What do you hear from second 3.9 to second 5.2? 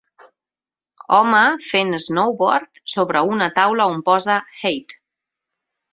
on posa HATE.